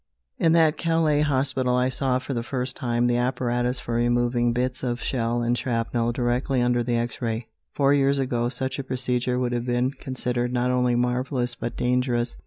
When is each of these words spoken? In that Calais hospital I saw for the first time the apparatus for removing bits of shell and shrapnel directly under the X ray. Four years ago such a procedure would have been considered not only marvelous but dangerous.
In 0.39 0.53
that 0.53 0.79
Calais 0.79 1.21
hospital 1.21 1.75
I 1.75 1.89
saw 1.89 2.17
for 2.17 2.33
the 2.33 2.41
first 2.41 2.75
time 2.75 3.05
the 3.05 3.17
apparatus 3.17 3.79
for 3.79 3.93
removing 3.93 4.51
bits 4.51 4.81
of 4.81 4.99
shell 4.99 5.43
and 5.43 5.55
shrapnel 5.55 6.11
directly 6.11 6.59
under 6.59 6.81
the 6.81 6.95
X 6.97 7.21
ray. 7.21 7.49
Four 7.75 7.93
years 7.93 8.17
ago 8.17 8.49
such 8.49 8.79
a 8.79 8.83
procedure 8.83 9.37
would 9.37 9.51
have 9.51 9.67
been 9.67 9.91
considered 9.91 10.51
not 10.51 10.71
only 10.71 10.95
marvelous 10.95 11.53
but 11.53 11.77
dangerous. 11.77 12.35